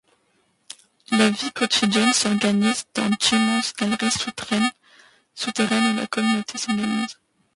[1.11, 4.71] La vie quotidienne s'organise dans d'immenses galeries souterraines
[5.39, 7.19] où la communauté s'organise.